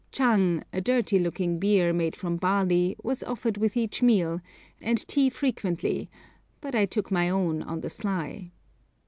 Chang, 0.11 0.63
a 0.73 0.81
dirty 0.81 1.19
looking 1.19 1.59
beer 1.59 1.93
made 1.93 2.15
from 2.15 2.37
barley, 2.37 2.95
was 3.03 3.21
offered 3.21 3.57
with 3.57 3.77
each 3.77 4.01
meal, 4.01 4.41
and 4.81 5.07
tea 5.07 5.29
frequently, 5.29 6.09
but 6.59 6.73
I 6.73 6.87
took 6.87 7.11
my 7.11 7.29
own 7.29 7.61
'on 7.61 7.81
the 7.81 7.89
sly.' 7.91 8.49